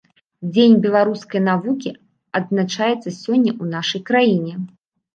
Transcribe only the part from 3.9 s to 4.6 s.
краіне.